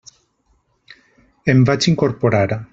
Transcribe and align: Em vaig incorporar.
Em 1.55 1.63
vaig 1.71 1.91
incorporar. 1.95 2.47